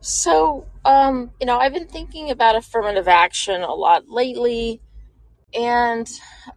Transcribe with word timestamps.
So, 0.00 0.66
um, 0.84 1.30
you 1.40 1.46
know, 1.46 1.58
I've 1.58 1.74
been 1.74 1.86
thinking 1.86 2.30
about 2.30 2.56
affirmative 2.56 3.06
action 3.06 3.60
a 3.60 3.74
lot 3.74 4.08
lately, 4.08 4.80
and 5.52 6.08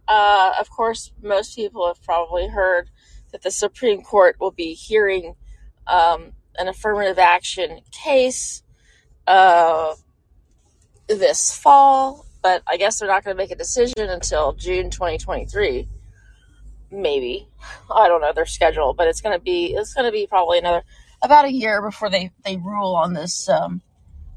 uh, 0.08 0.54
of 0.58 0.70
course, 0.70 1.12
most 1.22 1.54
people 1.54 1.86
have 1.86 2.02
probably 2.02 2.48
heard 2.48 2.88
that 3.32 3.42
the 3.42 3.50
Supreme 3.50 4.02
Court 4.02 4.36
will 4.40 4.50
be 4.50 4.72
hearing 4.72 5.34
um, 5.86 6.32
an 6.56 6.68
affirmative 6.68 7.18
action 7.18 7.80
case 7.90 8.62
uh, 9.26 9.94
this 11.06 11.54
fall, 11.54 12.24
but 12.42 12.62
I 12.66 12.78
guess 12.78 12.98
they're 12.98 13.08
not 13.08 13.24
going 13.24 13.36
to 13.36 13.42
make 13.42 13.50
a 13.50 13.56
decision 13.56 14.08
until 14.08 14.54
June 14.54 14.88
2023, 14.88 15.86
maybe. 16.90 17.48
I 17.94 18.08
don't 18.08 18.22
know 18.22 18.32
their 18.32 18.46
schedule, 18.46 18.94
but 18.94 19.06
it's 19.06 19.20
going 19.20 19.38
to 19.38 19.42
be 19.42 19.74
it's 19.74 19.92
going 19.92 20.06
to 20.06 20.12
be 20.12 20.26
probably 20.26 20.58
another 20.58 20.82
about 21.24 21.46
a 21.46 21.52
year 21.52 21.82
before 21.82 22.10
they 22.10 22.30
they 22.44 22.56
rule 22.56 22.94
on 22.94 23.14
this. 23.14 23.48
Um, 23.48 23.82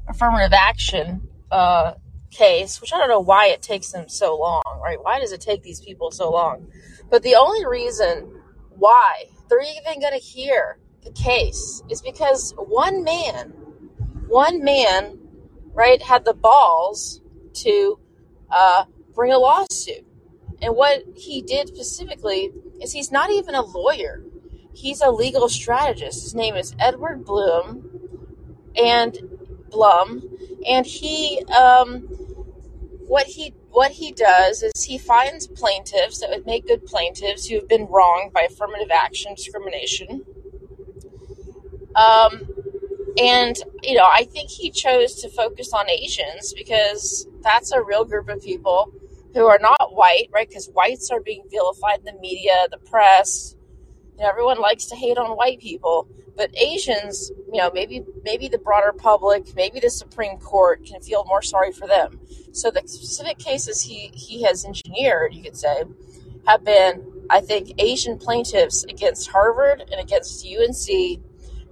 affirmative 0.08 0.52
action 0.52 1.28
uh, 1.50 1.94
case, 2.30 2.80
which 2.80 2.92
I 2.92 2.98
don't 2.98 3.08
know 3.08 3.20
why 3.20 3.48
it 3.48 3.62
takes 3.62 3.92
them 3.92 4.08
so 4.08 4.36
long, 4.36 4.80
right? 4.82 5.02
Why 5.02 5.20
does 5.20 5.32
it 5.32 5.40
take 5.40 5.62
these 5.62 5.80
people 5.80 6.10
so 6.10 6.30
long? 6.30 6.66
But 7.10 7.22
the 7.22 7.36
only 7.36 7.66
reason 7.66 8.40
why 8.70 9.24
they're 9.48 9.60
even 9.60 10.00
going 10.00 10.12
to 10.12 10.24
hear 10.24 10.78
the 11.04 11.10
case 11.12 11.82
is 11.88 12.02
because 12.02 12.54
one 12.56 13.04
man, 13.04 13.50
one 14.26 14.62
man, 14.62 15.18
right, 15.72 16.02
had 16.02 16.24
the 16.24 16.34
balls 16.34 17.20
to 17.54 17.98
uh, 18.50 18.84
bring 19.14 19.32
a 19.32 19.38
lawsuit. 19.38 20.04
And 20.60 20.74
what 20.74 21.02
he 21.16 21.40
did 21.40 21.68
specifically 21.68 22.50
is 22.82 22.92
he's 22.92 23.12
not 23.12 23.30
even 23.30 23.54
a 23.54 23.62
lawyer. 23.62 24.22
He's 24.72 25.00
a 25.00 25.10
legal 25.10 25.48
strategist. 25.48 26.22
His 26.22 26.34
name 26.34 26.54
is 26.54 26.74
Edward 26.78 27.24
Bloom, 27.24 27.88
and 28.76 29.18
Blum, 29.70 30.22
and 30.66 30.86
he 30.86 31.42
um, 31.46 32.00
what 33.06 33.26
he 33.26 33.54
what 33.70 33.92
he 33.92 34.12
does 34.12 34.62
is 34.62 34.84
he 34.84 34.98
finds 34.98 35.46
plaintiffs 35.46 36.20
that 36.20 36.30
would 36.30 36.46
make 36.46 36.66
good 36.66 36.84
plaintiffs 36.86 37.46
who 37.46 37.56
have 37.56 37.68
been 37.68 37.86
wronged 37.86 38.32
by 38.32 38.42
affirmative 38.42 38.90
action 38.90 39.34
discrimination. 39.34 40.24
Um, 41.94 42.48
and 43.18 43.56
you 43.82 43.96
know, 43.96 44.06
I 44.06 44.24
think 44.24 44.50
he 44.50 44.70
chose 44.70 45.14
to 45.22 45.28
focus 45.28 45.72
on 45.72 45.90
Asians 45.90 46.52
because 46.54 47.26
that's 47.42 47.72
a 47.72 47.82
real 47.82 48.04
group 48.04 48.28
of 48.28 48.42
people 48.42 48.92
who 49.34 49.46
are 49.46 49.58
not 49.60 49.94
white, 49.94 50.28
right? 50.32 50.48
Because 50.48 50.68
whites 50.72 51.10
are 51.10 51.20
being 51.20 51.44
vilified 51.50 52.00
in 52.00 52.04
the 52.04 52.20
media, 52.20 52.66
the 52.70 52.78
press, 52.78 53.54
you 54.18 54.24
know, 54.24 54.30
everyone 54.30 54.60
likes 54.60 54.86
to 54.86 54.96
hate 54.96 55.16
on 55.16 55.36
white 55.36 55.60
people, 55.60 56.08
but 56.36 56.50
Asians, 56.56 57.30
you 57.52 57.58
know, 57.60 57.70
maybe 57.72 58.04
maybe 58.24 58.48
the 58.48 58.58
broader 58.58 58.92
public, 58.92 59.54
maybe 59.54 59.78
the 59.78 59.90
Supreme 59.90 60.38
Court 60.38 60.84
can 60.84 61.00
feel 61.00 61.24
more 61.24 61.40
sorry 61.40 61.72
for 61.72 61.86
them. 61.86 62.20
So 62.52 62.70
the 62.70 62.82
specific 62.86 63.38
cases 63.38 63.82
he 63.82 64.10
he 64.14 64.42
has 64.42 64.64
engineered, 64.64 65.34
you 65.34 65.42
could 65.42 65.56
say, 65.56 65.84
have 66.46 66.64
been, 66.64 67.04
I 67.30 67.40
think, 67.40 67.72
Asian 67.78 68.18
plaintiffs 68.18 68.84
against 68.84 69.30
Harvard 69.30 69.80
and 69.80 70.00
against 70.00 70.44
UNC 70.44 71.20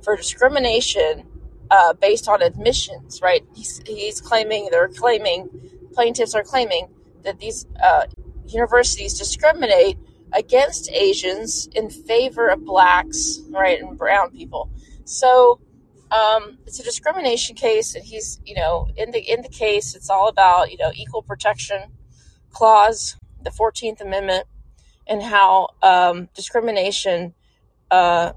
for 0.02 0.14
discrimination 0.16 1.26
uh, 1.70 1.94
based 1.94 2.28
on 2.28 2.42
admissions. 2.42 3.20
Right? 3.20 3.44
He's, 3.56 3.82
he's 3.86 4.20
claiming 4.20 4.68
they're 4.70 4.88
claiming 4.88 5.48
plaintiffs 5.92 6.34
are 6.34 6.44
claiming 6.44 6.88
that 7.24 7.40
these 7.40 7.66
uh, 7.82 8.06
universities 8.46 9.18
discriminate 9.18 9.98
against 10.32 10.90
Asians 10.90 11.68
in 11.74 11.90
favor 11.90 12.48
of 12.48 12.64
blacks, 12.64 13.40
right, 13.50 13.80
and 13.80 13.96
brown 13.96 14.30
people. 14.30 14.70
So 15.04 15.60
um, 16.10 16.58
it's 16.66 16.78
a 16.80 16.82
discrimination 16.84 17.56
case, 17.56 17.94
and 17.94 18.04
he's, 18.04 18.40
you 18.44 18.54
know, 18.54 18.88
in 18.96 19.10
the 19.10 19.20
in 19.20 19.42
the 19.42 19.48
case, 19.48 19.94
it's 19.94 20.10
all 20.10 20.28
about, 20.28 20.70
you 20.70 20.78
know, 20.78 20.92
equal 20.94 21.22
protection 21.22 21.82
clause, 22.50 23.16
the 23.42 23.50
Fourteenth 23.50 24.00
Amendment, 24.00 24.46
and 25.06 25.22
how 25.22 25.70
um, 25.82 26.28
discrimination 26.34 27.34
uh, 27.90 28.32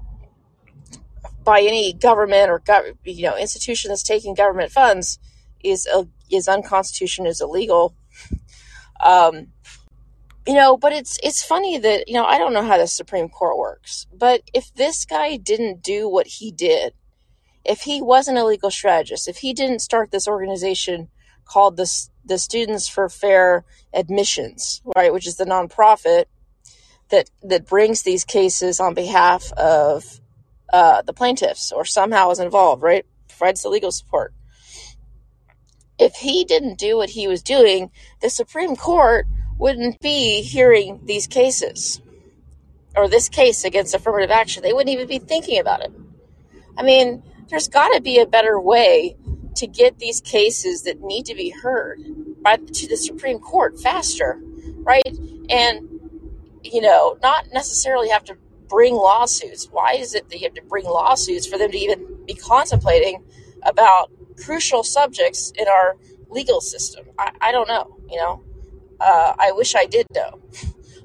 by 1.44 1.60
any 1.60 1.92
government 1.92 2.50
or 2.50 2.60
gov- 2.60 2.96
you 3.04 3.22
know 3.22 3.36
institution 3.36 3.88
that's 3.88 4.02
taking 4.02 4.34
government 4.34 4.72
funds 4.72 5.18
is 5.62 5.86
uh, 5.92 6.04
is 6.30 6.48
unconstitutional, 6.48 7.28
is 7.28 7.40
illegal. 7.40 7.94
Um, 9.02 9.48
you 10.46 10.54
know, 10.54 10.76
but 10.76 10.92
it's 10.92 11.18
it's 11.22 11.42
funny 11.42 11.78
that, 11.78 12.08
you 12.08 12.14
know, 12.14 12.24
I 12.24 12.38
don't 12.38 12.52
know 12.52 12.64
how 12.64 12.78
the 12.78 12.86
Supreme 12.86 13.28
Court 13.28 13.58
works, 13.58 14.06
but 14.12 14.42
if 14.54 14.72
this 14.74 15.04
guy 15.04 15.36
didn't 15.36 15.82
do 15.82 16.08
what 16.08 16.26
he 16.26 16.50
did, 16.50 16.94
if 17.64 17.82
he 17.82 18.00
wasn't 18.00 18.38
a 18.38 18.44
legal 18.44 18.70
strategist, 18.70 19.28
if 19.28 19.38
he 19.38 19.52
didn't 19.52 19.80
start 19.80 20.10
this 20.10 20.26
organization 20.26 21.08
called 21.44 21.76
the 21.76 21.90
the 22.24 22.38
Students 22.38 22.88
for 22.88 23.08
Fair 23.08 23.64
Admissions, 23.92 24.82
right, 24.96 25.12
which 25.12 25.26
is 25.26 25.36
the 25.36 25.44
nonprofit 25.44 26.24
that 27.10 27.30
that 27.42 27.66
brings 27.66 28.02
these 28.02 28.24
cases 28.24 28.80
on 28.80 28.94
behalf 28.94 29.52
of 29.52 30.20
uh, 30.72 31.02
the 31.02 31.12
plaintiffs 31.12 31.70
or 31.70 31.84
somehow 31.84 32.30
is 32.30 32.38
involved, 32.38 32.82
right, 32.82 33.04
provides 33.28 33.62
the 33.62 33.68
legal 33.68 33.92
support. 33.92 34.32
If 35.98 36.14
he 36.14 36.44
didn't 36.44 36.78
do 36.78 36.96
what 36.96 37.10
he 37.10 37.28
was 37.28 37.42
doing, 37.42 37.90
the 38.22 38.30
Supreme 38.30 38.74
Court 38.74 39.26
wouldn't 39.60 40.00
be 40.00 40.40
hearing 40.40 41.00
these 41.04 41.26
cases 41.26 42.00
or 42.96 43.08
this 43.08 43.28
case 43.28 43.62
against 43.64 43.94
affirmative 43.94 44.30
action. 44.30 44.62
They 44.62 44.72
wouldn't 44.72 44.92
even 44.92 45.06
be 45.06 45.18
thinking 45.18 45.60
about 45.60 45.82
it. 45.82 45.92
I 46.76 46.82
mean, 46.82 47.22
there's 47.48 47.68
got 47.68 47.94
to 47.94 48.00
be 48.00 48.18
a 48.18 48.26
better 48.26 48.58
way 48.58 49.16
to 49.56 49.66
get 49.66 49.98
these 49.98 50.22
cases 50.22 50.84
that 50.84 51.02
need 51.02 51.26
to 51.26 51.34
be 51.34 51.50
heard 51.50 52.00
by 52.42 52.56
to 52.56 52.88
the 52.88 52.96
Supreme 52.96 53.38
Court 53.38 53.78
faster, 53.78 54.40
right? 54.78 55.02
And 55.50 56.00
you 56.62 56.80
know, 56.80 57.18
not 57.22 57.46
necessarily 57.52 58.08
have 58.08 58.24
to 58.24 58.36
bring 58.68 58.94
lawsuits. 58.94 59.66
Why 59.70 59.94
is 59.94 60.14
it 60.14 60.28
that 60.30 60.38
you 60.38 60.44
have 60.44 60.54
to 60.54 60.62
bring 60.62 60.84
lawsuits 60.84 61.46
for 61.46 61.58
them 61.58 61.70
to 61.70 61.78
even 61.78 62.24
be 62.26 62.34
contemplating 62.34 63.24
about 63.62 64.10
crucial 64.42 64.82
subjects 64.84 65.52
in 65.58 65.68
our 65.68 65.96
legal 66.30 66.60
system? 66.60 67.06
I, 67.18 67.32
I 67.40 67.52
don't 67.52 67.68
know, 67.68 67.98
you 68.08 68.16
know. 68.16 68.42
Uh, 69.00 69.34
I 69.38 69.52
wish 69.52 69.74
I 69.74 69.86
did 69.86 70.06
know. 70.14 70.40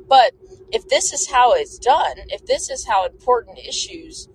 But 0.08 0.34
if 0.72 0.88
this 0.88 1.14
is 1.14 1.28
how 1.30 1.54
it's 1.54 1.78
done, 1.78 2.18
if 2.28 2.46
this 2.46 2.70
is 2.70 2.86
how 2.86 3.06
important 3.06 3.60
issues 3.60 4.28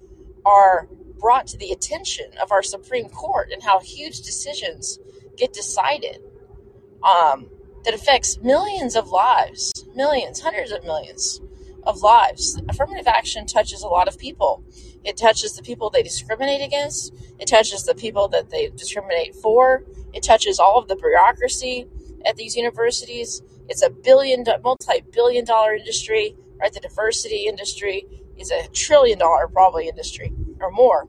are 0.45 0.89
brought 1.19 1.47
to 1.49 1.59
the 1.59 1.71
attention 1.71 2.27
of 2.43 2.51
our 2.51 2.63
Supreme 2.63 3.09
Court 3.09 3.51
and 3.53 3.63
how 3.63 3.81
huge 3.81 4.23
decisions 4.23 4.99
get 5.37 5.53
decided 5.53 6.23
um, 7.03 7.49
that 7.85 7.95
affects 7.95 8.39
millions 8.39 8.97
of 8.97 9.09
lives, 9.09 9.73
millions, 9.95 10.41
hundreds 10.41 10.73
of 10.73 10.83
millions 10.85 11.41
of 11.85 12.01
lives, 12.01 12.61
affirmative 12.69 13.07
action 13.07 13.47
touches 13.47 13.83
a 13.83 13.89
lot 13.89 14.09
of 14.09 14.19
people. 14.19 14.65
It 15.05 15.17
touches 15.17 15.57
the 15.57 15.63
people 15.63 15.89
they 15.89 16.03
discriminate 16.03 16.63
against, 16.63 17.15
it 17.39 17.47
touches 17.47 17.85
the 17.85 17.95
people 17.95 18.29
that 18.29 18.51
they 18.51 18.69
discriminate 18.69 19.35
for, 19.35 19.85
it 20.13 20.23
touches 20.23 20.59
all 20.59 20.79
of 20.79 20.89
the 20.89 20.97
bureaucracy 20.97 21.87
at 22.27 22.37
these 22.37 22.57
universities. 22.57 23.43
It's 23.69 23.83
a 23.83 23.91
billion, 23.91 24.45
multi-billion 24.63 25.45
dollar 25.45 25.75
industry, 25.75 26.37
right? 26.61 26.73
The 26.73 26.81
diversity 26.81 27.47
industry 27.47 28.07
is 28.37 28.51
a 28.51 28.69
trillion 28.69 29.19
dollar 29.19 29.49
probably 29.49 29.89
industry 29.89 30.33
or 30.61 30.71
more. 30.71 31.09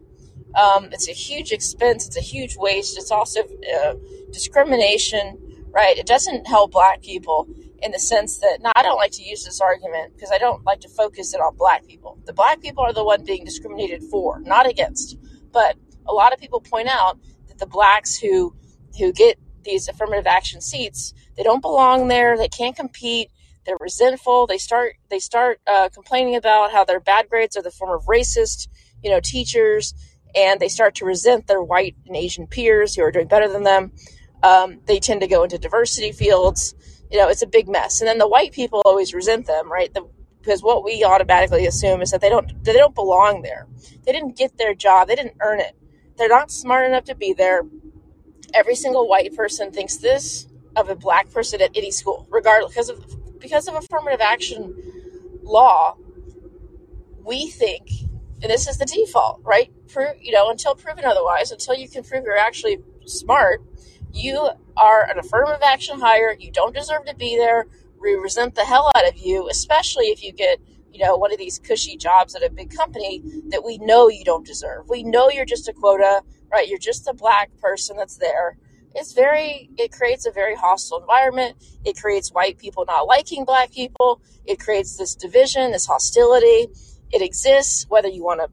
Um, 0.55 0.89
it's 0.91 1.07
a 1.07 1.13
huge 1.13 1.51
expense. 1.51 2.05
It's 2.07 2.17
a 2.17 2.21
huge 2.21 2.57
waste. 2.57 2.97
It's 2.97 3.11
also 3.11 3.41
uh, 3.41 3.93
discrimination, 4.31 5.37
right? 5.71 5.97
It 5.97 6.05
doesn't 6.05 6.45
help 6.45 6.71
black 6.71 7.01
people 7.01 7.47
in 7.81 7.91
the 7.91 7.99
sense 7.99 8.37
that, 8.39 8.59
now 8.61 8.71
I 8.75 8.83
don't 8.83 8.97
like 8.97 9.11
to 9.13 9.23
use 9.23 9.43
this 9.43 9.59
argument 9.59 10.13
because 10.13 10.31
I 10.31 10.37
don't 10.37 10.63
like 10.65 10.81
to 10.81 10.89
focus 10.89 11.33
it 11.33 11.41
on 11.41 11.55
black 11.55 11.87
people. 11.87 12.19
The 12.25 12.33
black 12.33 12.61
people 12.61 12.83
are 12.83 12.93
the 12.93 13.03
one 13.03 13.23
being 13.23 13.43
discriminated 13.43 14.03
for, 14.03 14.39
not 14.41 14.69
against. 14.69 15.17
But 15.51 15.77
a 16.05 16.13
lot 16.13 16.33
of 16.33 16.39
people 16.39 16.61
point 16.61 16.87
out 16.87 17.17
that 17.47 17.57
the 17.57 17.65
blacks 17.65 18.17
who 18.17 18.53
who 18.99 19.13
get 19.13 19.39
these 19.63 19.87
affirmative 19.87 20.27
action 20.27 20.61
seats. 20.61 21.13
They 21.37 21.43
don't 21.43 21.61
belong 21.61 22.07
there. 22.07 22.37
They 22.37 22.47
can't 22.47 22.75
compete. 22.75 23.29
They're 23.65 23.77
resentful. 23.79 24.47
They 24.47 24.57
start 24.57 24.95
they 25.09 25.19
start 25.19 25.59
uh, 25.67 25.89
complaining 25.89 26.35
about 26.35 26.71
how 26.71 26.83
their 26.83 26.99
bad 26.99 27.29
grades 27.29 27.55
are 27.55 27.61
the 27.61 27.71
form 27.71 27.91
of 27.91 28.05
racist, 28.05 28.67
you 29.03 29.11
know, 29.11 29.19
teachers, 29.19 29.93
and 30.35 30.59
they 30.59 30.67
start 30.67 30.95
to 30.95 31.05
resent 31.05 31.47
their 31.47 31.61
white 31.61 31.95
and 32.07 32.15
Asian 32.15 32.47
peers 32.47 32.95
who 32.95 33.03
are 33.03 33.11
doing 33.11 33.27
better 33.27 33.47
than 33.47 33.63
them. 33.63 33.91
Um, 34.43 34.79
they 34.85 34.99
tend 34.99 35.21
to 35.21 35.27
go 35.27 35.43
into 35.43 35.57
diversity 35.59 36.11
fields. 36.11 36.73
You 37.11 37.19
know, 37.19 37.27
it's 37.29 37.43
a 37.43 37.47
big 37.47 37.67
mess. 37.67 38.01
And 38.01 38.07
then 38.07 38.17
the 38.17 38.27
white 38.27 38.51
people 38.51 38.81
always 38.85 39.13
resent 39.13 39.45
them, 39.45 39.71
right? 39.71 39.93
The, 39.93 40.07
because 40.41 40.63
what 40.63 40.83
we 40.83 41.03
automatically 41.03 41.67
assume 41.67 42.01
is 42.01 42.09
that 42.11 42.21
they 42.21 42.29
don't 42.29 42.63
they 42.63 42.73
don't 42.73 42.95
belong 42.95 43.43
there. 43.43 43.67
They 44.05 44.11
didn't 44.11 44.37
get 44.37 44.57
their 44.57 44.73
job. 44.73 45.07
They 45.07 45.15
didn't 45.15 45.37
earn 45.39 45.59
it. 45.59 45.75
They're 46.17 46.29
not 46.29 46.51
smart 46.51 46.87
enough 46.87 47.05
to 47.05 47.15
be 47.15 47.33
there 47.33 47.63
every 48.53 48.75
single 48.75 49.07
white 49.07 49.35
person 49.35 49.71
thinks 49.71 49.97
this 49.97 50.47
of 50.75 50.89
a 50.89 50.95
black 50.95 51.31
person 51.31 51.61
at 51.61 51.71
any 51.75 51.91
school, 51.91 52.27
regardless 52.29 52.71
because 52.73 52.89
of 52.89 53.39
because 53.39 53.67
of 53.67 53.75
affirmative 53.75 54.21
action 54.21 54.75
law. 55.43 55.95
We 57.23 57.49
think 57.49 57.89
And 58.41 58.51
this 58.51 58.67
is 58.67 58.77
the 58.77 58.85
default, 58.85 59.41
right? 59.43 59.71
Pro- 59.87 60.13
you 60.19 60.31
know, 60.31 60.49
until 60.49 60.75
proven 60.75 61.05
otherwise, 61.05 61.51
until 61.51 61.75
you 61.75 61.87
can 61.87 62.03
prove 62.03 62.25
you're 62.25 62.37
actually 62.37 62.79
smart, 63.05 63.61
you 64.13 64.49
are 64.77 65.03
an 65.09 65.19
affirmative 65.19 65.61
action 65.63 65.99
hire. 65.99 66.35
You 66.39 66.51
don't 66.51 66.73
deserve 66.73 67.05
to 67.05 67.15
be 67.15 67.37
there. 67.37 67.67
We 68.01 68.13
resent 68.15 68.55
the 68.55 68.65
hell 68.65 68.91
out 68.95 69.07
of 69.07 69.17
you, 69.17 69.47
especially 69.49 70.05
if 70.07 70.23
you 70.23 70.31
get, 70.33 70.59
you 70.91 71.05
know, 71.05 71.15
one 71.17 71.31
of 71.31 71.37
these 71.37 71.59
cushy 71.59 71.97
jobs 71.97 72.35
at 72.35 72.43
a 72.43 72.49
big 72.49 72.75
company 72.75 73.21
that 73.49 73.63
we 73.63 73.77
know 73.77 74.09
you 74.09 74.23
don't 74.23 74.45
deserve. 74.45 74.89
We 74.89 75.03
know 75.03 75.29
you're 75.29 75.45
just 75.45 75.67
a 75.69 75.73
quota, 75.73 76.23
right? 76.51 76.67
You're 76.67 76.79
just 76.79 77.07
a 77.07 77.13
black 77.13 77.49
person 77.59 77.97
that's 77.97 78.17
there. 78.17 78.57
It's 78.93 79.13
very, 79.13 79.69
it 79.77 79.91
creates 79.91 80.25
a 80.25 80.31
very 80.31 80.55
hostile 80.55 80.99
environment. 80.99 81.55
It 81.85 81.97
creates 81.97 82.31
white 82.31 82.57
people 82.57 82.83
not 82.85 83.07
liking 83.07 83.45
black 83.45 83.71
people. 83.71 84.21
It 84.45 84.59
creates 84.59 84.97
this 84.97 85.15
division, 85.15 85.71
this 85.71 85.85
hostility. 85.85 86.67
It 87.11 87.21
exists, 87.21 87.85
whether 87.87 88.09
you 88.09 88.23
want 88.23 88.41
to 88.41 88.49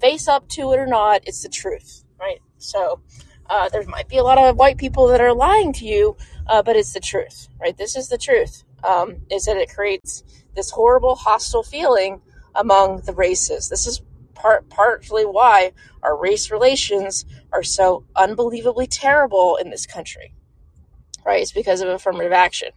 face 0.00 0.28
up 0.28 0.48
to 0.50 0.72
it 0.72 0.78
or 0.78 0.86
not. 0.86 1.22
It's 1.26 1.42
the 1.42 1.48
truth, 1.48 2.04
right? 2.20 2.40
So, 2.58 3.00
uh, 3.48 3.68
there 3.68 3.82
might 3.84 4.08
be 4.08 4.18
a 4.18 4.22
lot 4.22 4.38
of 4.38 4.56
white 4.56 4.78
people 4.78 5.08
that 5.08 5.20
are 5.20 5.34
lying 5.34 5.72
to 5.74 5.84
you, 5.84 6.16
uh, 6.46 6.62
but 6.62 6.76
it's 6.76 6.92
the 6.92 7.00
truth, 7.00 7.48
right? 7.60 7.76
This 7.76 7.96
is 7.96 8.08
the 8.08 8.18
truth. 8.18 8.62
Um, 8.84 9.16
is 9.30 9.44
that 9.44 9.56
it 9.56 9.74
creates 9.74 10.22
this 10.54 10.70
horrible, 10.70 11.14
hostile 11.16 11.62
feeling 11.62 12.22
among 12.54 13.02
the 13.02 13.12
races. 13.12 13.68
This 13.68 13.86
is 13.86 14.00
part 14.40 14.68
partly 14.70 15.24
why 15.24 15.72
our 16.02 16.16
race 16.16 16.50
relations 16.50 17.24
are 17.52 17.62
so 17.62 18.04
unbelievably 18.16 18.86
terrible 18.86 19.56
in 19.56 19.70
this 19.70 19.86
country, 19.86 20.34
right? 21.24 21.42
It's 21.42 21.52
because 21.52 21.80
of 21.80 21.88
affirmative 21.88 22.32
action. 22.32 22.70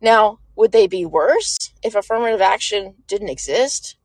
Now, 0.00 0.40
would 0.56 0.72
they 0.72 0.86
be 0.86 1.06
worse 1.06 1.72
if 1.82 1.94
affirmative 1.94 2.40
action 2.40 2.94
didn't 3.06 3.30
exist? 3.30 3.96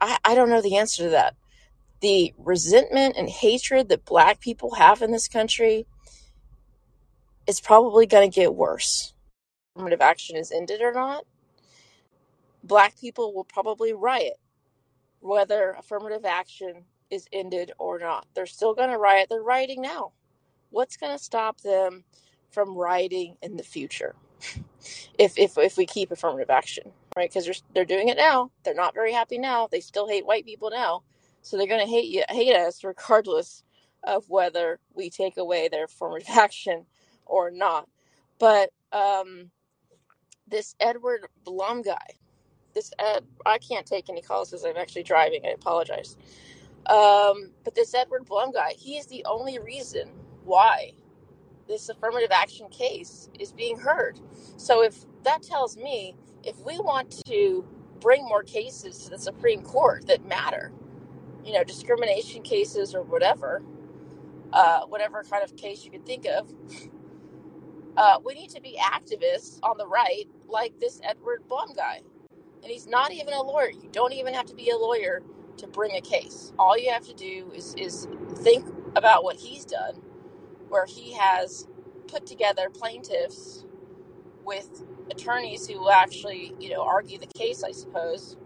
I, 0.00 0.18
I 0.24 0.34
don't 0.34 0.50
know 0.50 0.62
the 0.62 0.76
answer 0.76 1.04
to 1.04 1.10
that. 1.10 1.34
The 2.00 2.32
resentment 2.38 3.16
and 3.16 3.28
hatred 3.28 3.88
that 3.88 4.04
black 4.04 4.40
people 4.40 4.76
have 4.76 5.02
in 5.02 5.10
this 5.10 5.26
country 5.26 5.86
is 7.46 7.60
probably 7.60 8.06
going 8.06 8.30
to 8.30 8.34
get 8.34 8.54
worse. 8.54 9.14
Affirmative 9.74 10.00
action 10.00 10.36
is 10.36 10.52
ended 10.52 10.80
or 10.80 10.92
not, 10.92 11.24
black 12.62 12.98
people 13.00 13.34
will 13.34 13.44
probably 13.44 13.92
riot 13.92 14.38
whether 15.20 15.76
affirmative 15.78 16.24
action 16.24 16.84
is 17.10 17.26
ended 17.32 17.72
or 17.78 17.98
not. 17.98 18.26
They're 18.34 18.46
still 18.46 18.74
going 18.74 18.90
to 18.90 18.98
riot. 18.98 19.28
They're 19.30 19.42
rioting 19.42 19.82
now. 19.82 20.12
What's 20.70 20.96
going 20.96 21.16
to 21.16 21.22
stop 21.22 21.60
them 21.62 22.04
from 22.50 22.76
rioting 22.76 23.36
in 23.42 23.56
the 23.56 23.62
future? 23.62 24.14
if 25.18 25.38
if 25.38 25.58
if 25.58 25.76
we 25.76 25.86
keep 25.86 26.10
affirmative 26.10 26.50
action, 26.50 26.92
right? 27.16 27.30
Because 27.30 27.44
they're 27.46 27.54
they're 27.74 27.84
doing 27.84 28.08
it 28.08 28.16
now. 28.16 28.50
They're 28.64 28.74
not 28.74 28.94
very 28.94 29.12
happy 29.12 29.38
now. 29.38 29.68
They 29.70 29.80
still 29.80 30.08
hate 30.08 30.26
white 30.26 30.46
people 30.46 30.70
now, 30.70 31.02
so 31.42 31.56
they're 31.56 31.66
going 31.66 31.84
to 31.84 31.90
hate 31.90 32.08
you, 32.08 32.24
hate 32.30 32.54
us 32.54 32.84
regardless 32.84 33.64
of 34.04 34.28
whether 34.30 34.78
we 34.94 35.10
take 35.10 35.36
away 35.36 35.68
their 35.68 35.84
affirmative 35.84 36.28
action 36.36 36.86
or 37.26 37.50
not. 37.50 37.88
But 38.38 38.70
um, 38.92 39.50
this 40.46 40.74
Edward 40.80 41.26
Blum 41.44 41.82
guy, 41.82 42.16
this 42.74 42.92
Ed, 42.98 43.24
I 43.46 43.58
can't 43.58 43.86
take 43.86 44.08
any 44.08 44.22
calls 44.22 44.50
because 44.50 44.64
I'm 44.64 44.76
actually 44.76 45.02
driving. 45.02 45.44
I 45.44 45.50
apologize. 45.50 46.16
Um, 46.86 47.50
but 47.64 47.74
this 47.74 47.94
Edward 47.94 48.24
Blum 48.24 48.52
guy, 48.52 48.72
he 48.76 48.96
is 48.96 49.06
the 49.06 49.24
only 49.26 49.58
reason 49.58 50.10
why 50.44 50.92
this 51.66 51.88
affirmative 51.88 52.30
action 52.32 52.68
case 52.70 53.28
is 53.38 53.52
being 53.52 53.78
heard. 53.78 54.18
So 54.56 54.82
if 54.82 55.04
that 55.24 55.42
tells 55.42 55.76
me 55.76 56.14
if 56.44 56.58
we 56.64 56.78
want 56.78 57.22
to 57.26 57.66
bring 58.00 58.24
more 58.24 58.42
cases 58.42 59.04
to 59.04 59.10
the 59.10 59.18
Supreme 59.18 59.62
Court 59.62 60.06
that 60.06 60.24
matter, 60.26 60.72
you 61.44 61.52
know, 61.52 61.64
discrimination 61.64 62.42
cases 62.42 62.94
or 62.94 63.02
whatever, 63.02 63.62
uh, 64.52 64.80
whatever 64.86 65.22
kind 65.24 65.44
of 65.44 65.56
case 65.56 65.84
you 65.84 65.90
could 65.90 66.06
think 66.06 66.26
of, 66.26 66.50
uh, 67.96 68.18
we 68.24 68.34
need 68.34 68.50
to 68.50 68.60
be 68.60 68.78
activists 68.80 69.58
on 69.62 69.76
the 69.76 69.86
right, 69.86 70.24
like 70.46 70.78
this 70.78 71.00
Edward 71.04 71.42
Blum 71.48 71.74
guy. 71.74 72.00
And 72.62 72.72
he's 72.72 72.86
not 72.86 73.12
even 73.12 73.32
a 73.34 73.42
lawyer. 73.42 73.70
You 73.70 73.88
don't 73.92 74.12
even 74.12 74.34
have 74.34 74.46
to 74.46 74.54
be 74.54 74.70
a 74.70 74.76
lawyer 74.76 75.22
to 75.58 75.66
bring 75.66 75.96
a 75.96 76.00
case. 76.00 76.52
All 76.58 76.78
you 76.78 76.90
have 76.90 77.06
to 77.06 77.14
do 77.14 77.50
is, 77.54 77.74
is 77.76 78.08
think 78.38 78.66
about 78.96 79.24
what 79.24 79.36
he's 79.36 79.64
done, 79.64 80.02
where 80.68 80.86
he 80.86 81.14
has 81.14 81.66
put 82.08 82.26
together 82.26 82.68
plaintiffs 82.70 83.64
with 84.44 84.84
attorneys 85.10 85.66
who 85.66 85.80
will 85.80 85.90
actually, 85.90 86.54
you 86.58 86.70
know, 86.70 86.82
argue 86.82 87.18
the 87.18 87.26
case, 87.26 87.62
I 87.62 87.72
suppose, 87.72 88.36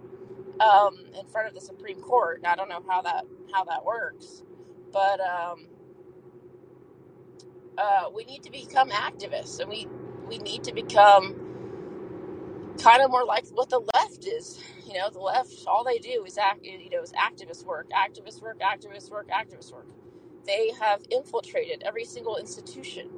um, 0.60 0.98
in 1.18 1.26
front 1.26 1.48
of 1.48 1.54
the 1.54 1.60
Supreme 1.60 2.00
Court. 2.00 2.42
Now, 2.42 2.52
I 2.52 2.56
don't 2.56 2.68
know 2.68 2.82
how 2.88 3.02
that 3.02 3.24
how 3.52 3.64
that 3.64 3.84
works, 3.84 4.42
but 4.92 5.20
um, 5.20 5.66
uh, 7.78 8.04
we 8.14 8.24
need 8.24 8.42
to 8.44 8.50
become 8.50 8.90
activists, 8.90 9.60
and 9.60 9.68
we 9.68 9.86
we 10.26 10.38
need 10.38 10.64
to 10.64 10.72
become 10.72 11.52
kind 12.80 13.02
of 13.02 13.10
more 13.10 13.24
like 13.24 13.46
what 13.52 13.68
the 13.70 13.80
left 14.22 14.26
is. 14.26 14.60
You 14.86 14.94
know, 14.98 15.10
the 15.10 15.20
left, 15.20 15.52
all 15.66 15.84
they 15.84 15.98
do 15.98 16.24
is 16.26 16.38
act, 16.38 16.64
you 16.64 16.90
know, 16.90 17.02
is 17.02 17.12
activist 17.12 17.64
work, 17.64 17.88
activist 17.90 18.42
work, 18.42 18.60
activist 18.60 19.10
work, 19.10 19.28
activist 19.28 19.72
work. 19.72 19.86
They 20.46 20.72
have 20.80 21.02
infiltrated 21.10 21.82
every 21.86 22.04
single 22.04 22.36
institution, 22.36 23.10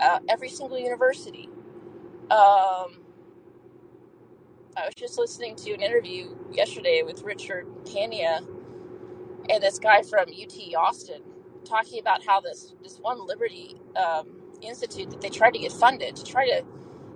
uh, 0.00 0.20
every 0.28 0.48
single 0.48 0.78
university. 0.78 1.48
Um, 2.30 3.02
I 4.76 4.86
was 4.86 4.94
just 4.96 5.18
listening 5.18 5.56
to 5.56 5.72
an 5.72 5.82
interview 5.82 6.36
yesterday 6.52 7.02
with 7.04 7.22
Richard 7.22 7.66
Hanania 7.84 8.46
and 9.50 9.62
this 9.62 9.78
guy 9.78 10.02
from 10.02 10.26
UT 10.30 10.74
Austin 10.76 11.22
talking 11.64 12.00
about 12.00 12.24
how 12.26 12.40
this 12.40 12.74
this 12.82 12.98
one 12.98 13.26
Liberty 13.26 13.76
um, 13.96 14.42
Institute 14.62 15.10
that 15.10 15.20
they 15.20 15.30
tried 15.30 15.52
to 15.52 15.60
get 15.60 15.72
funded 15.72 16.16
to 16.16 16.24
try 16.24 16.46
to 16.48 16.62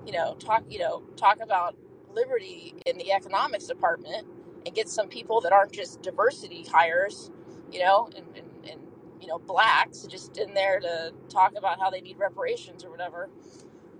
you 0.06 0.12
know, 0.12 0.34
talk, 0.38 0.64
you 0.68 0.78
know, 0.78 1.02
talk 1.16 1.40
about 1.42 1.76
liberty 2.14 2.74
in 2.86 2.98
the 2.98 3.12
economics 3.12 3.66
department 3.66 4.26
and 4.66 4.74
get 4.74 4.88
some 4.88 5.08
people 5.08 5.40
that 5.42 5.52
aren't 5.52 5.72
just 5.72 6.02
diversity 6.02 6.64
hires, 6.70 7.30
you 7.72 7.80
know, 7.80 8.08
and, 8.16 8.26
and, 8.36 8.70
and 8.70 8.80
you 9.20 9.28
know, 9.28 9.38
blacks 9.38 10.06
just 10.06 10.38
in 10.38 10.54
there 10.54 10.80
to 10.80 11.12
talk 11.30 11.54
about 11.56 11.80
how 11.80 11.90
they 11.90 12.00
need 12.02 12.18
reparations 12.18 12.84
or 12.84 12.90
whatever. 12.90 13.30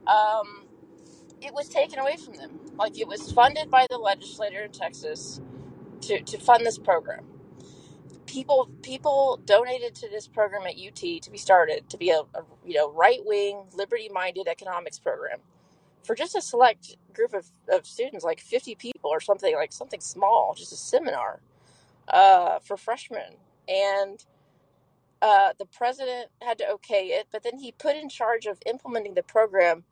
Um, 0.07 0.67
it 1.43 1.55
was 1.55 1.69
taken 1.69 1.99
away 2.01 2.17
from 2.17 2.35
them. 2.37 2.61
Like 2.77 2.99
it 3.01 3.09
was 3.09 3.33
funded 3.33 3.71
by 3.71 3.87
the 3.91 3.99
legislator 3.99 4.63
in 4.65 4.73
Texas 4.73 5.41
to, 6.03 6.23
to 6.23 6.39
fund 6.39 6.67
this 6.67 6.79
program. 6.79 7.25
People 8.27 8.71
people 8.83 9.41
donated 9.45 9.95
to 9.97 10.09
this 10.11 10.29
program 10.29 10.67
at 10.67 10.75
UT 10.77 10.97
to 11.23 11.31
be 11.31 11.39
started 11.39 11.89
to 11.91 11.99
be 11.99 12.11
a, 12.11 12.21
a 12.35 12.43
you 12.67 12.75
know 12.75 12.93
right 12.93 13.21
wing 13.25 13.65
liberty 13.75 14.09
minded 14.13 14.49
economics 14.49 14.99
program 14.99 15.39
for 16.05 16.15
just 16.15 16.37
a 16.37 16.41
select 16.43 16.97
group 17.13 17.35
of, 17.35 17.47
of 17.69 17.87
students, 17.87 18.25
like 18.25 18.41
50 18.41 18.75
people 18.77 19.11
or 19.11 19.21
something, 19.21 19.55
like 19.55 19.73
something 19.73 20.01
small, 20.01 20.55
just 20.57 20.73
a 20.73 20.77
seminar 20.77 21.41
uh, 22.09 22.59
for 22.61 22.77
freshmen. 22.77 23.37
And 23.69 24.25
uh, 25.23 25.55
the 25.59 25.67
president 25.67 26.29
had 26.43 26.59
to 26.59 26.69
okay 26.73 27.07
it, 27.07 27.27
but 27.33 27.43
then 27.43 27.59
he 27.59 27.73
put 27.73 27.97
in 27.97 28.09
charge 28.09 28.47
of 28.47 28.59
implementing 28.67 29.15
the 29.15 29.23
program 29.23 29.85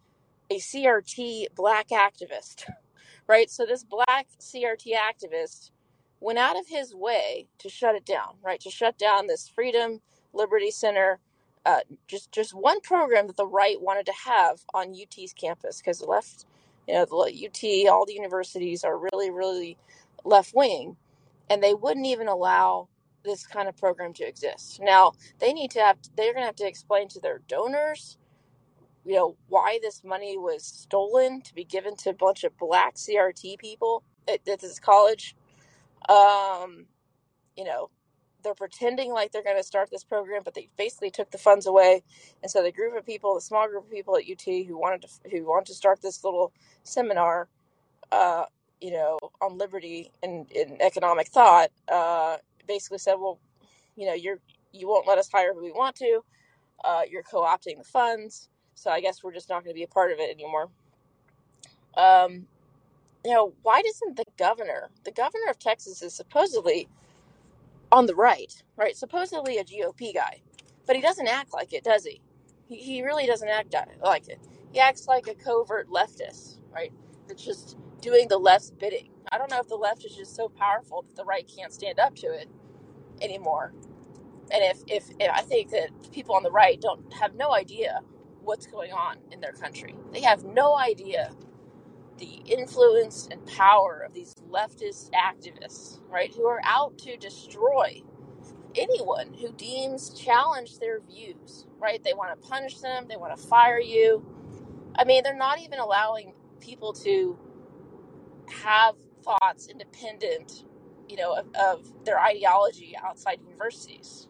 a 0.51 0.59
CRT 0.59 1.47
black 1.55 1.89
activist, 1.89 2.65
right? 3.27 3.51
So 3.51 3.65
this 3.65 3.85
black 3.85 4.29
CRT 4.41 4.93
activist 4.95 5.71
went 6.21 6.39
out 6.39 6.59
of 6.59 6.69
his 6.69 6.95
way 6.95 7.49
to 7.59 7.69
shut 7.69 7.95
it 7.95 8.05
down, 8.05 8.37
right? 8.45 8.61
To 8.61 8.71
shut 8.71 8.99
down 8.99 9.27
this 9.27 9.49
Freedom 9.49 10.01
Liberty 10.33 10.71
Center 10.71 11.19
uh, 11.65 11.81
just 12.09 12.33
just 12.33 12.55
one 12.55 12.81
program 12.81 13.27
that 13.27 13.37
the 13.37 13.47
right 13.47 13.81
wanted 13.81 14.07
to 14.07 14.13
have 14.25 14.61
on 14.75 14.95
UT's 14.95 15.33
campus 15.33 15.79
because 15.79 16.01
the 16.01 16.07
left, 16.07 16.47
you 16.89 16.95
know, 16.95 17.05
the 17.05 17.47
UT, 17.47 17.93
all 17.93 18.05
the 18.05 18.15
universities 18.15 18.85
are 18.85 18.99
really 18.99 19.31
really 19.31 19.77
left 20.25 20.53
wing, 20.55 20.97
and 21.51 21.63
they 21.63 21.75
wouldn't 21.75 22.07
even 22.07 22.29
allow 22.29 22.89
this 23.25 23.47
kind 23.47 23.69
of 23.69 23.77
program 23.77 24.13
to 24.15 24.25
exist. 24.25 24.81
Now 24.83 25.13
they 25.39 25.53
need 25.53 25.71
to 25.73 25.81
have 25.81 25.99
they're 26.17 26.33
going 26.33 26.43
to 26.43 26.47
have 26.47 26.57
to 26.57 26.67
explain 26.67 27.09
to 27.09 27.21
their 27.21 27.41
donors, 27.47 28.19
you 29.05 29.15
know, 29.15 29.37
why 29.49 29.79
this 29.83 30.03
money 30.05 30.37
was 30.37 30.65
stolen 30.65 31.43
to 31.43 31.55
be 31.55 31.65
given 31.65 31.97
to 31.99 32.11
a 32.11 32.15
bunch 32.15 32.45
of 32.45 32.57
black 32.59 32.97
CRT 32.97 33.59
people 33.59 34.03
at, 34.29 34.47
at 34.49 34.61
this 34.61 34.81
college. 34.81 35.37
Um, 36.09 36.87
you 37.57 37.65
know, 37.65 37.91
they're 38.43 38.55
pretending 38.55 39.13
like 39.13 39.33
they're 39.33 39.43
going 39.43 39.57
to 39.57 39.63
start 39.63 39.91
this 39.91 40.05
program, 40.05 40.43
but 40.45 40.55
they 40.55 40.69
basically 40.77 41.11
took 41.11 41.31
the 41.31 41.39
funds 41.39 41.67
away. 41.67 42.03
And 42.43 42.51
so 42.51 42.63
the 42.63 42.73
group 42.73 42.97
of 42.97 43.07
people, 43.07 43.35
the 43.35 43.41
small 43.41 43.69
group 43.69 43.85
of 43.85 43.91
people 43.91 44.17
at 44.17 44.25
UT 44.31 44.45
who 44.45 44.79
wanted 44.79 45.03
to 45.03 45.31
who 45.31 45.45
want 45.45 45.67
to 45.67 45.75
start 45.75 46.03
this 46.03 46.25
little 46.25 46.53
seminar, 46.85 47.49
uh, 48.13 48.45
you 48.81 48.93
know, 48.93 49.19
on 49.41 49.59
liberty 49.59 50.11
and, 50.23 50.47
and 50.53 50.81
economic 50.83 51.29
thought, 51.29 51.71
uh, 51.91 52.37
basically 52.67 52.99
said, 52.99 53.15
well, 53.15 53.39
you 53.97 54.07
know, 54.07 54.15
you're 54.15 54.39
you 54.73 54.89
won't 54.89 55.07
let 55.07 55.19
us 55.19 55.29
hire 55.33 55.55
who 55.55 55.63
we 55.63 55.73
want 55.73 55.97
to. 55.97 56.21
Uh, 56.85 57.03
you're 57.09 57.23
co-opting 57.23 57.79
the 57.79 57.85
funds, 57.85 58.49
so 58.75 58.91
I 58.91 59.01
guess 59.01 59.23
we're 59.23 59.33
just 59.33 59.49
not 59.49 59.63
going 59.63 59.75
to 59.75 59.79
be 59.79 59.85
a 59.85 59.89
part 59.89 60.13
of 60.13 60.19
it 60.19 60.31
anymore. 60.31 60.69
Um, 61.97 62.47
you 63.25 63.33
know, 63.33 63.53
why 63.63 63.83
doesn't 63.83 64.17
the 64.17 64.25
governor, 64.37 64.91
the 65.05 65.13
governor 65.13 65.49
of 65.51 65.59
Texas, 65.59 66.03
is 66.03 66.15
supposedly 66.15 66.89
on 67.93 68.07
the 68.07 68.17
right, 68.17 68.55
right? 68.77 68.97
Supposedly 68.97 69.59
a 69.59 69.65
GOP 69.65 70.15
guy, 70.15 70.43
but 70.87 70.97
he 70.97 71.03
doesn't 71.03 71.29
act 71.29 71.55
like 71.55 71.75
it, 71.75 71.85
does 71.85 72.07
he? 72.07 72.23
He, 72.69 72.77
he 72.79 73.03
really 73.05 73.27
doesn't 73.27 73.49
act 73.49 73.75
like 74.05 74.29
it. 74.29 74.41
He 74.73 74.81
acts 74.81 75.09
like 75.09 75.29
a 75.29 75.37
covert 75.37 75.89
leftist, 75.91 76.59
right? 76.75 76.93
That's 77.29 77.45
just 77.45 77.79
doing 78.03 78.29
the 78.29 78.39
left's 78.39 78.73
bidding. 78.73 79.11
I 79.33 79.39
don't 79.39 79.51
know 79.53 79.61
if 79.61 79.69
the 79.69 79.77
left 79.77 80.07
is 80.07 80.17
just 80.17 80.37
so 80.37 80.51
powerful 80.51 81.05
that 81.05 81.17
the 81.17 81.27
right 81.27 81.51
can't 81.57 81.75
stand 81.75 82.01
up 82.01 82.17
to 82.17 82.29
it 82.29 82.49
anymore. 83.23 83.75
And 84.53 84.63
if, 84.65 84.81
if, 84.89 85.11
if 85.21 85.31
I 85.33 85.43
think 85.43 85.71
that 85.73 85.91
people 86.13 86.37
on 86.37 86.45
the 86.45 86.53
right 86.53 86.81
don't 86.81 87.13
have 87.15 87.35
no 87.37 87.55
idea 87.55 88.01
what's 88.43 88.67
going 88.67 88.93
on 88.93 89.19
in 89.33 89.41
their 89.41 89.53
country, 89.53 89.95
they 90.13 90.23
have 90.23 90.45
no 90.45 90.79
idea 90.79 91.33
the 92.23 92.41
influence 92.47 93.29
and 93.33 93.45
power 93.47 94.05
of 94.07 94.15
these 94.15 94.37
leftist 94.49 95.11
activists, 95.11 95.99
right, 96.09 96.33
who 96.33 96.47
are 96.47 96.61
out 96.65 96.97
to 96.99 97.17
destroy 97.17 98.01
anyone 98.77 99.35
who 99.35 99.53
deems 99.55 100.15
challenge 100.15 100.79
their 100.79 101.01
views, 101.01 101.67
right? 101.81 102.03
They 102.05 102.15
want 102.15 102.41
to 102.41 102.49
punish 102.49 102.79
them, 102.79 103.07
they 103.09 103.17
want 103.17 103.37
to 103.37 103.43
fire 103.49 103.81
you. 103.81 104.25
I 104.95 105.05
mean, 105.05 105.25
they're 105.25 105.37
not 105.37 105.61
even 105.61 105.81
allowing 105.81 106.35
people 106.61 106.93
to 106.95 107.37
have 108.49 108.95
thoughts 109.25 109.67
independent, 109.67 110.65
you 111.09 111.17
know, 111.17 111.35
of, 111.35 111.47
of 111.57 112.05
their 112.05 112.21
ideology 112.21 112.97
outside 113.03 113.41
universities. 113.45 114.29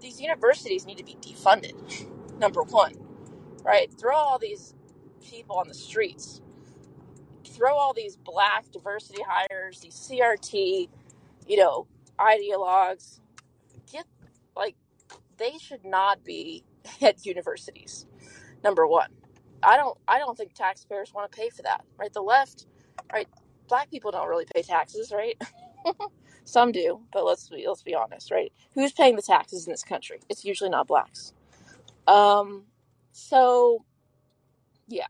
These 0.00 0.20
universities 0.20 0.86
need 0.86 0.98
to 0.98 1.04
be 1.04 1.16
defunded, 1.20 2.08
number 2.38 2.62
one, 2.62 2.94
right? 3.64 3.92
Throw 3.98 4.14
all 4.14 4.38
these 4.38 4.74
people 5.20 5.56
on 5.56 5.66
the 5.66 5.74
streets 5.74 6.40
throw 7.46 7.74
all 7.74 7.92
these 7.94 8.16
black 8.16 8.70
diversity 8.72 9.22
hires, 9.26 9.80
these 9.80 9.94
CRT, 9.94 10.88
you 11.46 11.56
know, 11.56 11.86
ideologues, 12.18 13.20
get 13.90 14.06
like 14.56 14.76
they 15.38 15.58
should 15.58 15.84
not 15.84 16.24
be 16.24 16.64
at 17.02 17.24
universities. 17.26 18.06
Number 18.64 18.86
one, 18.86 19.10
I 19.62 19.76
don't 19.76 19.98
I 20.08 20.18
don't 20.18 20.36
think 20.36 20.54
taxpayers 20.54 21.14
want 21.14 21.30
to 21.30 21.36
pay 21.38 21.50
for 21.50 21.62
that. 21.62 21.84
Right, 21.98 22.12
the 22.12 22.22
left, 22.22 22.66
right, 23.12 23.28
black 23.68 23.90
people 23.90 24.10
don't 24.10 24.28
really 24.28 24.46
pay 24.54 24.62
taxes, 24.62 25.12
right? 25.14 25.40
Some 26.44 26.72
do, 26.72 27.00
but 27.12 27.24
let's 27.24 27.48
be 27.48 27.66
let's 27.66 27.82
be 27.82 27.94
honest, 27.94 28.30
right? 28.30 28.52
Who's 28.74 28.92
paying 28.92 29.16
the 29.16 29.22
taxes 29.22 29.66
in 29.66 29.72
this 29.72 29.82
country? 29.82 30.20
It's 30.28 30.44
usually 30.44 30.70
not 30.70 30.86
blacks. 30.86 31.32
Um, 32.06 32.64
so 33.12 33.84
yeah 34.88 35.06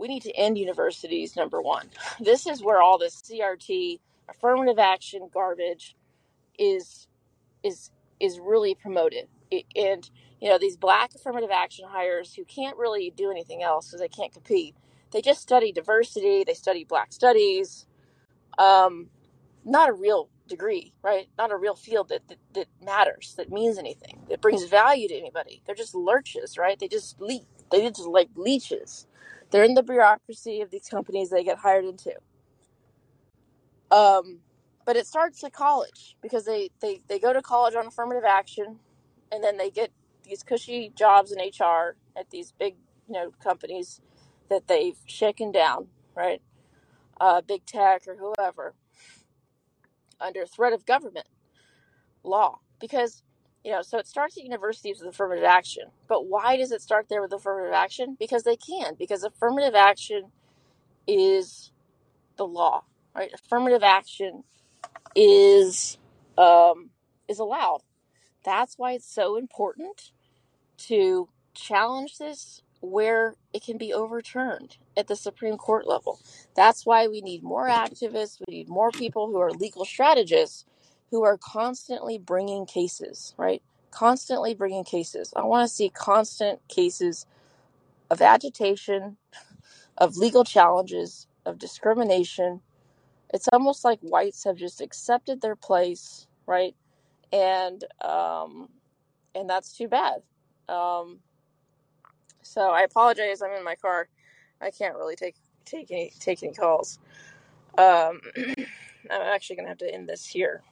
we 0.00 0.08
need 0.08 0.24
to 0.24 0.32
end 0.36 0.58
universities 0.58 1.36
number 1.36 1.62
one. 1.62 1.88
This 2.20 2.46
is 2.48 2.64
where 2.64 2.82
all 2.82 2.98
this 2.98 3.22
crt 3.22 4.00
affirmative 4.30 4.80
action 4.80 5.30
garbage 5.32 5.96
is 6.58 7.08
is 7.64 7.92
is 8.20 8.40
really 8.40 8.74
promoted. 8.76 9.28
It- 9.50 9.66
and 9.76 10.10
you 10.40 10.50
know 10.50 10.58
these 10.58 10.78
black 10.78 11.14
affirmative 11.16 11.50
action 11.52 11.86
hires 11.88 12.34
who 12.34 12.44
can't 12.46 12.78
really 12.78 13.12
do 13.16 13.30
anything 13.32 13.62
else 13.64 13.88
because 13.88 14.00
they 14.00 14.08
can't 14.08 14.32
compete 14.32 14.76
they 15.12 15.22
just 15.22 15.42
study 15.42 15.72
diversity 15.72 16.44
they 16.44 16.54
study 16.54 16.84
black 16.84 17.12
studies 17.12 17.86
um, 18.58 19.08
not 19.64 19.88
a 19.90 19.92
real 19.92 20.28
degree 20.48 20.92
right? 21.02 21.28
Not 21.38 21.52
a 21.52 21.56
real 21.56 21.76
field 21.76 22.08
that, 22.10 22.28
that 22.28 22.38
that 22.54 22.66
matters 22.84 23.34
that 23.38 23.50
means 23.52 23.78
anything 23.78 24.20
that 24.30 24.40
brings 24.42 24.64
value 24.64 25.08
to 25.08 25.14
anybody. 25.16 25.62
They're 25.66 25.74
just 25.74 25.94
lurches 25.94 26.58
right? 26.58 26.78
They 26.78 26.88
just 26.88 27.20
leech 27.20 27.44
they 27.70 27.82
just 27.88 28.00
like 28.06 28.30
leeches 28.36 29.06
they're 29.50 29.64
in 29.64 29.74
the 29.74 29.82
bureaucracy 29.82 30.60
of 30.60 30.70
these 30.70 30.88
companies 30.88 31.30
they 31.30 31.44
get 31.44 31.58
hired 31.58 31.84
into. 31.84 32.12
Um, 33.90 34.40
but 34.86 34.96
it 34.96 35.06
starts 35.06 35.42
at 35.44 35.52
college 35.52 36.16
because 36.22 36.44
they, 36.44 36.70
they, 36.80 37.02
they 37.08 37.18
go 37.18 37.32
to 37.32 37.42
college 37.42 37.74
on 37.74 37.86
affirmative 37.86 38.24
action 38.24 38.78
and 39.32 39.42
then 39.42 39.56
they 39.56 39.70
get 39.70 39.90
these 40.24 40.42
cushy 40.42 40.92
jobs 40.96 41.32
in 41.32 41.38
hr 41.38 41.96
at 42.16 42.30
these 42.30 42.52
big 42.52 42.76
you 43.08 43.14
know 43.14 43.32
companies 43.42 44.00
that 44.48 44.68
they've 44.68 44.98
shaken 45.06 45.50
down 45.50 45.88
right? 46.14 46.42
Uh, 47.20 47.40
big 47.40 47.64
tech 47.66 48.02
or 48.06 48.16
whoever 48.16 48.74
under 50.20 50.46
threat 50.46 50.72
of 50.72 50.86
government 50.86 51.26
law. 52.22 52.58
Because 52.80 53.22
you 53.64 53.72
know 53.72 53.82
so 53.82 53.98
it 53.98 54.06
starts 54.06 54.36
at 54.38 54.44
universities 54.44 55.00
with 55.00 55.10
affirmative 55.10 55.44
action. 55.44 55.84
But 56.08 56.26
why 56.26 56.56
does 56.56 56.72
it 56.72 56.82
start 56.82 57.06
there 57.08 57.22
with 57.22 57.32
affirmative 57.32 57.74
action? 57.74 58.16
Because 58.18 58.44
they 58.44 58.56
can 58.56 58.94
because 58.98 59.24
affirmative 59.24 59.74
action 59.74 60.30
is 61.06 61.72
the 62.36 62.46
law 62.46 62.84
right? 63.14 63.30
Affirmative 63.34 63.82
action 63.82 64.44
is 65.14 65.98
um, 66.38 66.90
is 67.28 67.38
allowed. 67.38 67.82
That's 68.44 68.78
why 68.78 68.92
it's 68.92 69.12
so 69.12 69.36
important 69.36 70.12
to 70.78 71.28
challenge 71.54 72.18
this 72.18 72.62
where 72.80 73.34
it 73.52 73.62
can 73.62 73.76
be 73.76 73.92
overturned 73.92 74.78
at 74.96 75.06
the 75.06 75.16
supreme 75.16 75.58
court 75.58 75.86
level. 75.86 76.18
That's 76.54 76.86
why 76.86 77.08
we 77.08 77.20
need 77.20 77.42
more 77.42 77.68
activists 77.68 78.40
we 78.46 78.54
need 78.54 78.68
more 78.68 78.90
people 78.90 79.26
who 79.26 79.38
are 79.38 79.50
legal 79.50 79.84
strategists 79.84 80.64
who 81.10 81.24
are 81.24 81.38
constantly 81.38 82.18
bringing 82.18 82.66
cases 82.66 83.34
right? 83.38 83.62
Constantly 83.90 84.54
bringing 84.54 84.84
cases. 84.84 85.32
I 85.36 85.44
want 85.44 85.68
to 85.68 85.74
see 85.74 85.90
constant 85.90 86.60
cases 86.68 87.26
of 88.10 88.22
agitation 88.22 89.18
of 89.98 90.16
legal 90.16 90.44
challenges 90.44 91.28
of 91.46 91.58
discrimination. 91.58 92.62
It's 93.34 93.48
almost 93.52 93.84
like 93.84 94.00
whites 94.00 94.44
have 94.44 94.56
just 94.56 94.80
accepted 94.80 95.40
their 95.42 95.56
place 95.56 96.26
right? 96.46 96.74
And 97.32 97.84
um 98.02 98.68
and 99.34 99.50
that's 99.50 99.76
too 99.76 99.88
bad. 99.88 100.22
Um 100.68 101.20
so 102.42 102.70
i 102.70 102.82
apologize 102.82 103.42
i'm 103.42 103.52
in 103.52 103.64
my 103.64 103.76
car. 103.76 104.08
I 104.62 104.70
can't 104.70 104.96
really 104.96 105.16
take 105.16 105.36
take 105.66 105.90
any 105.92 106.12
take 106.20 106.42
any 106.42 106.54
calls. 106.54 106.98
Um 107.78 108.20
i'm 109.10 109.22
actually 109.22 109.56
gonna 109.56 109.68
have 109.70 109.78
to 109.78 109.92
end 109.94 110.08
this 110.08 110.26
here 110.26 110.62